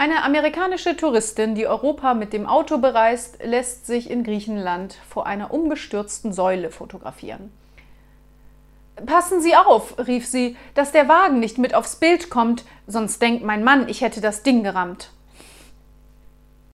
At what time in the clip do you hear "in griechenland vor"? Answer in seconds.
4.08-5.26